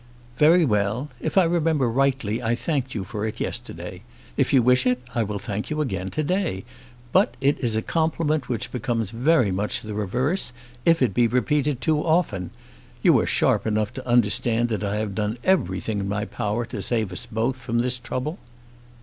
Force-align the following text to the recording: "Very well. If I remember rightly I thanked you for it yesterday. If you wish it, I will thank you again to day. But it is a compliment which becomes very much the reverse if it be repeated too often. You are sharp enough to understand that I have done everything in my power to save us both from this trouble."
"Very 0.39 0.65
well. 0.65 1.09
If 1.19 1.37
I 1.37 1.43
remember 1.43 1.87
rightly 1.87 2.41
I 2.41 2.55
thanked 2.55 2.95
you 2.95 3.03
for 3.03 3.27
it 3.27 3.39
yesterday. 3.39 4.01
If 4.35 4.51
you 4.51 4.63
wish 4.63 4.87
it, 4.87 4.99
I 5.13 5.21
will 5.21 5.37
thank 5.37 5.69
you 5.69 5.79
again 5.79 6.09
to 6.09 6.23
day. 6.23 6.65
But 7.11 7.37
it 7.39 7.59
is 7.59 7.75
a 7.75 7.83
compliment 7.83 8.49
which 8.49 8.71
becomes 8.71 9.11
very 9.11 9.51
much 9.51 9.81
the 9.81 9.93
reverse 9.93 10.53
if 10.87 11.03
it 11.03 11.13
be 11.13 11.27
repeated 11.27 11.81
too 11.81 12.01
often. 12.03 12.49
You 13.03 13.15
are 13.19 13.27
sharp 13.27 13.67
enough 13.67 13.93
to 13.93 14.07
understand 14.07 14.69
that 14.69 14.83
I 14.83 14.95
have 14.95 15.13
done 15.13 15.37
everything 15.43 15.99
in 15.99 16.09
my 16.09 16.25
power 16.25 16.65
to 16.65 16.81
save 16.81 17.13
us 17.13 17.27
both 17.27 17.57
from 17.59 17.77
this 17.77 17.99
trouble." 17.99 18.39